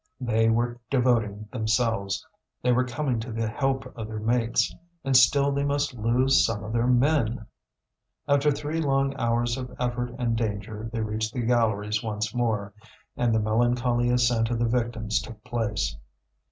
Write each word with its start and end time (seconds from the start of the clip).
They 0.19 0.49
were 0.49 0.79
devoting 0.89 1.47
themselves, 1.51 2.25
they 2.63 2.71
were 2.71 2.85
coming 2.85 3.19
to 3.19 3.31
the 3.31 3.47
help 3.47 3.85
of 3.95 4.07
their 4.07 4.17
mates, 4.19 4.75
and 5.03 5.15
still 5.15 5.51
they 5.51 5.63
must 5.63 5.93
lose 5.93 6.43
some 6.43 6.63
of 6.63 6.73
their 6.73 6.87
men! 6.87 7.45
After 8.27 8.49
three 8.49 8.81
long 8.81 9.15
hours 9.17 9.57
of 9.59 9.75
effort 9.79 10.15
and 10.17 10.35
danger 10.35 10.89
they 10.91 11.01
reached 11.01 11.35
the 11.35 11.41
galleries 11.43 12.01
once 12.01 12.33
more, 12.33 12.73
and 13.15 13.31
the 13.31 13.39
melancholy 13.39 14.09
ascent 14.09 14.49
of 14.49 14.57
the 14.57 14.65
victims 14.65 15.21
took 15.21 15.43
place. 15.43 15.95